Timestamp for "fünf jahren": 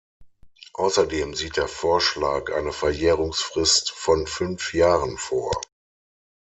4.25-5.15